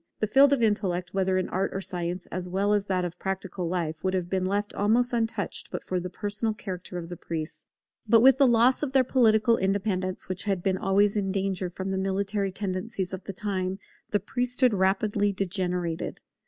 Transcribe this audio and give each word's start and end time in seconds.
The 0.17 0.25
field 0.25 0.51
of 0.51 0.63
intellect, 0.63 1.13
whether 1.13 1.37
in 1.37 1.47
art 1.49 1.69
or 1.75 1.79
science, 1.79 2.25
as 2.31 2.49
well 2.49 2.73
as 2.73 2.87
that 2.87 3.05
of 3.05 3.19
practical 3.19 3.67
life, 3.67 4.03
would 4.03 4.15
have 4.15 4.31
been 4.31 4.45
left 4.47 4.73
almost 4.73 5.13
untouched 5.13 5.69
but 5.69 5.83
for 5.83 5.99
the 5.99 6.09
personal 6.09 6.55
character 6.55 6.97
of 6.97 7.07
the 7.07 7.15
priests. 7.15 7.67
But 8.07 8.21
with 8.21 8.39
the 8.39 8.47
loss 8.47 8.81
of 8.81 8.93
their 8.93 9.03
political 9.03 9.57
independence, 9.57 10.27
which 10.27 10.45
had 10.45 10.63
been 10.63 10.79
always 10.79 11.15
in 11.15 11.31
danger 11.31 11.69
from 11.69 11.91
the 11.91 11.99
military 11.99 12.51
tendencies 12.51 13.13
of 13.13 13.25
the 13.25 13.33
time, 13.33 13.77
the 14.09 14.19
priesthood 14.19 14.73
rapidly 14.73 15.31
degenerated. 15.33 16.19